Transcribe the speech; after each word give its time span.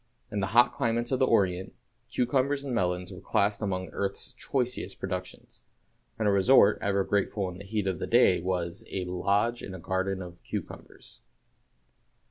In 0.31 0.39
the 0.39 0.47
hot 0.57 0.73
climates 0.73 1.11
of 1.11 1.19
the 1.19 1.27
Orient, 1.27 1.75
cucumbers 2.09 2.65
and 2.65 2.73
melons 2.73 3.11
were 3.13 3.21
classed 3.21 3.61
among 3.61 3.89
earth's 3.89 4.33
choicest 4.33 4.99
productions; 4.99 5.61
and 6.17 6.27
a 6.27 6.31
resort 6.31 6.79
ever 6.81 7.03
grateful 7.03 7.47
in 7.49 7.59
the 7.59 7.63
heat 7.65 7.85
of 7.85 7.99
the 7.99 8.07
day 8.07 8.41
was 8.41 8.83
"a 8.89 9.05
lodge 9.05 9.61
in 9.61 9.75
a 9.75 9.79
garden 9.79 10.23
of 10.23 10.41
cucumbers." 10.41 11.21